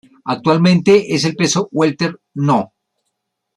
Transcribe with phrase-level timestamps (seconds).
[0.25, 2.73] Actualmente es el peso welter No.